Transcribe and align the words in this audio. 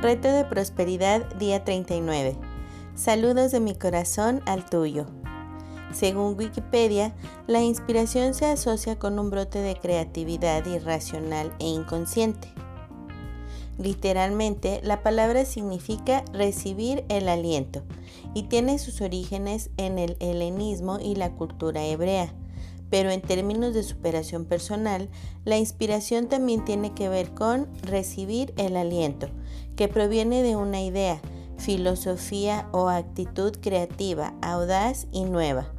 Reto 0.00 0.30
de 0.30 0.44
Prosperidad, 0.44 1.26
día 1.38 1.64
39. 1.64 2.36
Saludos 2.94 3.50
de 3.50 3.58
mi 3.58 3.74
corazón 3.74 4.42
al 4.46 4.64
tuyo. 4.64 5.06
Según 5.92 6.38
Wikipedia, 6.38 7.16
la 7.48 7.62
inspiración 7.62 8.32
se 8.32 8.46
asocia 8.46 8.96
con 8.96 9.18
un 9.18 9.30
brote 9.30 9.58
de 9.58 9.74
creatividad 9.74 10.64
irracional 10.66 11.52
e 11.58 11.66
inconsciente. 11.66 12.46
Literalmente, 13.76 14.80
la 14.84 15.02
palabra 15.02 15.44
significa 15.44 16.24
recibir 16.32 17.04
el 17.08 17.28
aliento 17.28 17.82
y 18.34 18.44
tiene 18.44 18.78
sus 18.78 19.00
orígenes 19.00 19.70
en 19.78 19.98
el 19.98 20.16
helenismo 20.20 21.00
y 21.00 21.16
la 21.16 21.32
cultura 21.32 21.84
hebrea 21.84 22.32
pero 22.90 23.10
en 23.10 23.20
términos 23.20 23.74
de 23.74 23.82
superación 23.82 24.44
personal, 24.44 25.08
la 25.44 25.56
inspiración 25.56 26.28
también 26.28 26.64
tiene 26.64 26.94
que 26.94 27.08
ver 27.08 27.34
con 27.34 27.68
recibir 27.82 28.54
el 28.56 28.76
aliento, 28.76 29.28
que 29.76 29.88
proviene 29.88 30.42
de 30.42 30.56
una 30.56 30.82
idea, 30.82 31.20
filosofía 31.58 32.68
o 32.72 32.88
actitud 32.88 33.56
creativa, 33.60 34.34
audaz 34.42 35.06
y 35.12 35.24
nueva. 35.24 35.72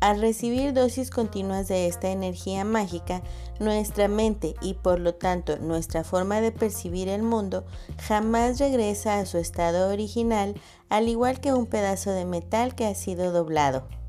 Al 0.00 0.18
recibir 0.18 0.72
dosis 0.72 1.10
continuas 1.10 1.68
de 1.68 1.86
esta 1.86 2.08
energía 2.08 2.64
mágica, 2.64 3.22
nuestra 3.58 4.08
mente 4.08 4.54
y 4.62 4.72
por 4.72 4.98
lo 4.98 5.14
tanto 5.14 5.58
nuestra 5.58 6.04
forma 6.04 6.40
de 6.40 6.52
percibir 6.52 7.08
el 7.08 7.22
mundo 7.22 7.64
jamás 7.98 8.58
regresa 8.58 9.18
a 9.18 9.26
su 9.26 9.36
estado 9.36 9.92
original, 9.92 10.54
al 10.88 11.08
igual 11.08 11.40
que 11.40 11.52
un 11.52 11.66
pedazo 11.66 12.12
de 12.12 12.24
metal 12.24 12.74
que 12.74 12.86
ha 12.86 12.94
sido 12.94 13.30
doblado. 13.30 13.99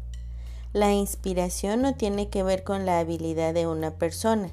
La 0.74 0.94
inspiración 0.94 1.82
no 1.82 1.96
tiene 1.96 2.30
que 2.30 2.44
ver 2.44 2.64
con 2.64 2.86
la 2.86 3.00
habilidad 3.00 3.54
de 3.54 3.68
una 3.68 3.92
persona. 3.92 4.52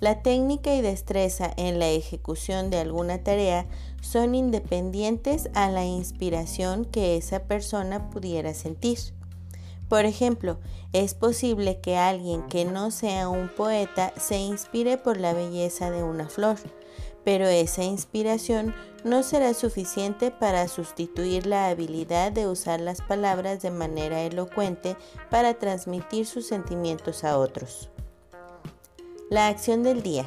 La 0.00 0.20
técnica 0.22 0.74
y 0.74 0.82
destreza 0.82 1.50
en 1.56 1.78
la 1.78 1.88
ejecución 1.88 2.68
de 2.68 2.76
alguna 2.76 3.24
tarea 3.24 3.66
son 4.02 4.34
independientes 4.34 5.48
a 5.54 5.70
la 5.70 5.86
inspiración 5.86 6.84
que 6.84 7.16
esa 7.16 7.44
persona 7.44 8.10
pudiera 8.10 8.52
sentir. 8.52 8.98
Por 9.88 10.04
ejemplo, 10.04 10.58
es 10.92 11.14
posible 11.14 11.80
que 11.80 11.96
alguien 11.96 12.42
que 12.48 12.64
no 12.64 12.90
sea 12.90 13.28
un 13.28 13.48
poeta 13.48 14.12
se 14.18 14.38
inspire 14.38 14.98
por 14.98 15.18
la 15.18 15.32
belleza 15.32 15.90
de 15.90 16.02
una 16.02 16.28
flor, 16.28 16.56
pero 17.24 17.46
esa 17.46 17.84
inspiración 17.84 18.74
no 19.04 19.22
será 19.22 19.54
suficiente 19.54 20.30
para 20.32 20.66
sustituir 20.66 21.46
la 21.46 21.68
habilidad 21.68 22.32
de 22.32 22.48
usar 22.48 22.80
las 22.80 23.00
palabras 23.00 23.62
de 23.62 23.70
manera 23.70 24.22
elocuente 24.22 24.96
para 25.30 25.54
transmitir 25.54 26.26
sus 26.26 26.46
sentimientos 26.46 27.22
a 27.22 27.38
otros. 27.38 27.90
La 29.30 29.48
acción 29.48 29.82
del 29.82 30.02
día. 30.02 30.24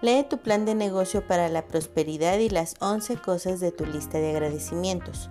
Lee 0.00 0.26
tu 0.28 0.38
plan 0.38 0.64
de 0.64 0.74
negocio 0.74 1.24
para 1.26 1.48
la 1.48 1.68
prosperidad 1.68 2.38
y 2.38 2.48
las 2.48 2.74
11 2.80 3.18
cosas 3.18 3.60
de 3.60 3.70
tu 3.70 3.86
lista 3.86 4.18
de 4.18 4.30
agradecimientos. 4.30 5.30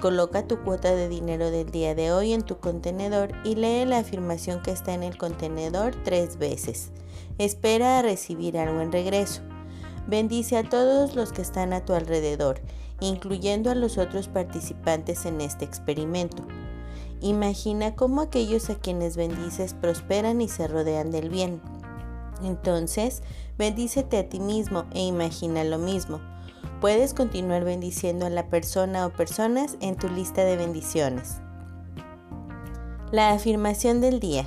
Coloca 0.00 0.46
tu 0.46 0.62
cuota 0.62 0.94
de 0.94 1.08
dinero 1.08 1.50
del 1.50 1.72
día 1.72 1.96
de 1.96 2.12
hoy 2.12 2.32
en 2.32 2.42
tu 2.42 2.58
contenedor 2.58 3.32
y 3.44 3.56
lee 3.56 3.84
la 3.84 3.98
afirmación 3.98 4.62
que 4.62 4.70
está 4.70 4.94
en 4.94 5.02
el 5.02 5.18
contenedor 5.18 5.96
tres 6.04 6.38
veces. 6.38 6.92
Espera 7.38 7.98
a 7.98 8.02
recibir 8.02 8.58
algo 8.58 8.80
en 8.80 8.92
regreso. 8.92 9.42
Bendice 10.06 10.56
a 10.56 10.62
todos 10.62 11.16
los 11.16 11.32
que 11.32 11.42
están 11.42 11.72
a 11.72 11.84
tu 11.84 11.94
alrededor, 11.94 12.60
incluyendo 13.00 13.72
a 13.72 13.74
los 13.74 13.98
otros 13.98 14.28
participantes 14.28 15.26
en 15.26 15.40
este 15.40 15.64
experimento. 15.64 16.44
Imagina 17.20 17.96
cómo 17.96 18.20
aquellos 18.20 18.70
a 18.70 18.76
quienes 18.76 19.16
bendices 19.16 19.74
prosperan 19.74 20.40
y 20.40 20.48
se 20.48 20.68
rodean 20.68 21.10
del 21.10 21.28
bien. 21.28 21.60
Entonces, 22.44 23.22
bendícete 23.58 24.18
a 24.18 24.28
ti 24.28 24.38
mismo 24.38 24.84
e 24.92 25.00
imagina 25.00 25.64
lo 25.64 25.78
mismo. 25.78 26.20
Puedes 26.80 27.12
continuar 27.12 27.64
bendiciendo 27.64 28.24
a 28.24 28.30
la 28.30 28.46
persona 28.46 29.04
o 29.04 29.10
personas 29.10 29.76
en 29.80 29.96
tu 29.96 30.08
lista 30.08 30.44
de 30.44 30.56
bendiciones. 30.56 31.38
La 33.10 33.30
afirmación 33.30 34.00
del 34.00 34.20
día. 34.20 34.46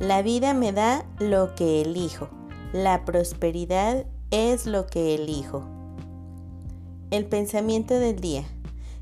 La 0.00 0.22
vida 0.22 0.54
me 0.54 0.72
da 0.72 1.06
lo 1.20 1.54
que 1.54 1.82
elijo. 1.82 2.28
La 2.72 3.04
prosperidad 3.04 4.06
es 4.32 4.66
lo 4.66 4.88
que 4.88 5.14
elijo. 5.14 5.62
El 7.12 7.26
pensamiento 7.26 7.94
del 7.94 8.18
día. 8.18 8.42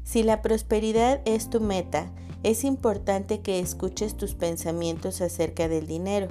Si 0.03 0.23
la 0.23 0.43
prosperidad 0.43 1.23
es 1.25 1.49
tu 1.49 1.63
meta, 1.63 2.13
es 2.43 2.65
importante 2.65 3.41
que 3.41 3.59
escuches 3.59 4.19
tus 4.19 4.35
pensamientos 4.35 5.23
acerca 5.23 5.67
del 5.67 5.87
dinero. 5.87 6.29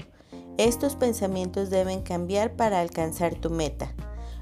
Estos 0.60 0.96
pensamientos 0.96 1.72
deben 1.72 2.04
cambiar 2.04 2.56
para 2.56 2.82
alcanzar 2.82 3.34
tu 3.34 3.50
meta. 3.50 3.96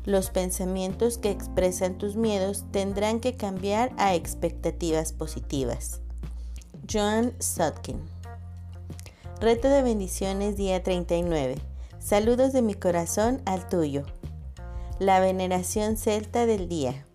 Los 0.06 0.31
pensamientos 0.31 1.19
que 1.19 1.29
expresan 1.29 2.00
tus 2.00 2.16
miedos 2.16 2.66
tendrán 2.72 3.19
que 3.19 3.38
cambiar 3.38 3.91
a 3.97 4.16
expectativas 4.16 5.13
positivas. 5.13 6.01
John 6.91 7.34
Sutkin. 7.39 8.01
Reto 9.40 9.69
de 9.69 9.84
bendiciones 9.84 10.57
día 10.57 10.81
39. 10.81 11.56
Saludos 12.00 12.51
de 12.51 12.63
mi 12.63 12.73
corazón 12.73 13.44
al 13.45 13.69
tuyo. 13.69 14.03
La 14.97 15.19
veneración 15.19 15.97
celta 15.97 16.47
del 16.47 16.67
día. 16.67 17.06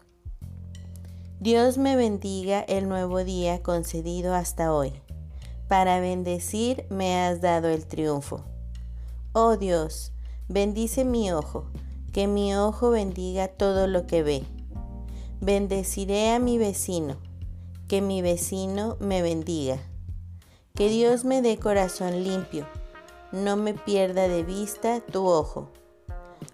Dios 1.41 1.79
me 1.79 1.97
bendiga 1.97 2.61
el 2.61 2.89
nuevo 2.89 3.25
día 3.25 3.63
concedido 3.63 4.33
hasta 4.35 4.73
hoy. 4.73 4.93
Para 5.69 5.99
bendecir 5.99 6.87
me 6.89 7.19
has 7.19 7.41
dado 7.41 7.69
el 7.69 7.85
triunfo. 7.87 8.45
Oh 9.33 9.57
Dios, 9.57 10.13
bendice 10.49 11.05
mi 11.05 11.33
ojo, 11.33 11.67
que 12.17 12.29
mi 12.29 12.57
ojo 12.57 12.89
bendiga 12.89 13.47
todo 13.47 13.87
lo 13.87 14.07
que 14.07 14.23
ve. 14.23 14.43
Bendeciré 15.43 16.31
a 16.31 16.39
mi 16.39 16.57
vecino, 16.57 17.19
que 17.89 18.01
mi 18.01 18.23
vecino 18.23 18.97
me 19.01 19.21
bendiga. 19.21 19.77
Que 20.75 20.89
Dios 20.89 21.27
me 21.27 21.43
dé 21.43 21.59
corazón 21.59 22.25
limpio, 22.25 22.67
no 23.33 23.59
me 23.59 23.75
pierda 23.75 24.29
de 24.29 24.45
vista 24.45 25.01
tu 25.01 25.27
ojo. 25.27 25.69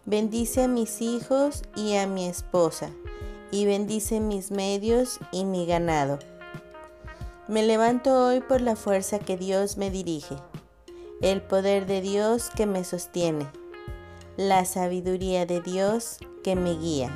Bendice 0.05 0.65
a 0.65 0.67
mis 0.67 1.01
hijos 1.01 1.63
y 1.77 1.95
a 1.95 2.09
mi 2.09 2.27
esposa, 2.27 2.91
y 3.53 3.65
bendice 3.65 4.19
mis 4.19 4.51
medios 4.51 5.21
y 5.31 5.45
mi 5.45 5.65
ganado. 5.65 6.19
Me 7.47 7.63
levanto 7.63 8.27
hoy 8.27 8.41
por 8.41 8.63
la 8.63 8.75
fuerza 8.75 9.21
que 9.21 9.37
Dios 9.37 9.77
me 9.77 9.93
dirige, 9.93 10.35
el 11.21 11.41
poder 11.41 11.87
de 11.87 12.01
Dios 12.01 12.51
que 12.51 12.67
me 12.67 12.83
sostiene, 12.83 13.47
la 14.37 14.65
sabiduría 14.65 15.47
de 15.47 15.61
Dios 15.61 16.19
que 16.43 16.57
me 16.57 16.75
guía, 16.75 17.11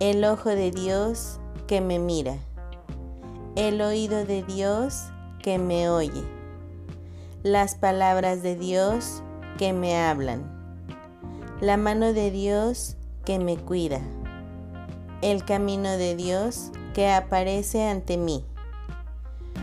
el 0.00 0.24
ojo 0.24 0.50
de 0.50 0.70
Dios 0.70 1.40
que 1.66 1.80
me 1.80 1.98
mira, 1.98 2.36
el 3.56 3.80
oído 3.80 4.24
de 4.24 4.42
Dios 4.42 5.04
que 5.42 5.58
me 5.58 5.90
oye, 5.90 6.22
las 7.42 7.74
palabras 7.74 8.42
de 8.42 8.56
Dios 8.56 9.22
que 9.58 9.72
me 9.72 9.96
hablan 9.98 10.60
la 11.60 11.76
mano 11.76 12.14
de 12.14 12.30
Dios 12.30 12.96
que 13.26 13.38
me 13.38 13.58
cuida, 13.58 14.00
el 15.20 15.44
camino 15.44 15.90
de 15.90 16.16
Dios 16.16 16.70
que 16.94 17.10
aparece 17.10 17.86
ante 17.86 18.16
mí, 18.16 18.46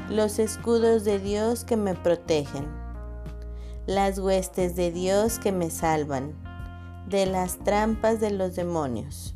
los 0.07 0.37
escudos 0.37 1.05
de 1.05 1.17
Dios 1.17 1.63
que 1.63 1.75
me 1.75 1.95
protegen, 1.95 2.67
las 3.87 4.19
huestes 4.19 4.75
de 4.75 4.91
Dios 4.91 5.39
que 5.39 5.53
me 5.53 5.69
salvan, 5.69 6.35
de 7.07 7.25
las 7.25 7.57
trampas 7.59 8.19
de 8.19 8.31
los 8.31 8.53
demonios, 8.53 9.33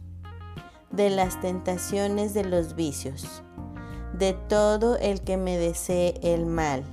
de 0.92 1.10
las 1.10 1.40
tentaciones 1.40 2.34
de 2.34 2.44
los 2.44 2.76
vicios, 2.76 3.44
de 4.14 4.34
todo 4.34 4.98
el 4.98 5.22
que 5.22 5.38
me 5.38 5.58
desee 5.58 6.20
el 6.22 6.46
mal, 6.46 6.84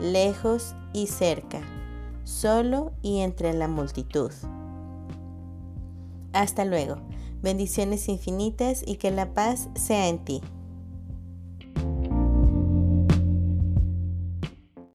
lejos 0.00 0.74
y 0.94 1.08
cerca, 1.08 1.60
solo 2.24 2.92
y 3.02 3.20
entre 3.20 3.52
la 3.52 3.68
multitud. 3.68 4.32
Hasta 6.32 6.64
luego. 6.64 6.96
Bendiciones 7.42 8.08
infinitas 8.08 8.82
y 8.86 8.96
que 8.96 9.10
la 9.10 9.34
paz 9.34 9.68
sea 9.74 10.08
en 10.08 10.24
ti. 10.24 10.40